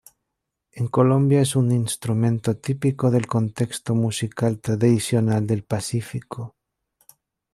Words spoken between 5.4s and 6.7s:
del Pacífico.